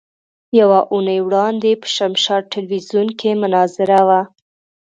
[0.59, 4.21] يوه اونۍ وړاندې په شمشاد ټلوېزيون کې مناظره وه.